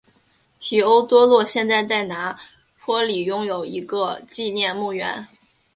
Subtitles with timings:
[0.57, 2.39] 提欧多洛现在在拿
[2.79, 5.27] 坡里拥有一个纪念墓园。